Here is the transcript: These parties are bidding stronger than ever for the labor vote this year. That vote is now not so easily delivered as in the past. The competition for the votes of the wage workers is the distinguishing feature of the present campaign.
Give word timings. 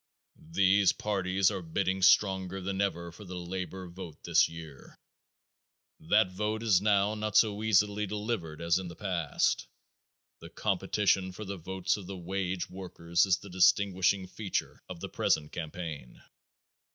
These 0.49 0.93
parties 0.93 1.51
are 1.51 1.61
bidding 1.61 2.01
stronger 2.01 2.59
than 2.59 2.81
ever 2.81 3.11
for 3.11 3.23
the 3.23 3.37
labor 3.37 3.87
vote 3.87 4.23
this 4.23 4.49
year. 4.49 4.97
That 5.99 6.31
vote 6.31 6.63
is 6.63 6.81
now 6.81 7.13
not 7.13 7.37
so 7.37 7.61
easily 7.61 8.07
delivered 8.07 8.61
as 8.63 8.79
in 8.79 8.87
the 8.87 8.95
past. 8.95 9.67
The 10.39 10.49
competition 10.49 11.31
for 11.31 11.45
the 11.45 11.57
votes 11.57 11.97
of 11.97 12.07
the 12.07 12.17
wage 12.17 12.67
workers 12.67 13.27
is 13.27 13.37
the 13.37 13.49
distinguishing 13.51 14.25
feature 14.25 14.81
of 14.89 15.01
the 15.01 15.07
present 15.09 15.51
campaign. 15.51 16.19